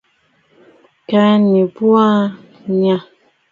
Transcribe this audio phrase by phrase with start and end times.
[1.07, 2.05] Kɛ̀ʼɛ nɨbuʼu
[2.79, 2.97] nyâ.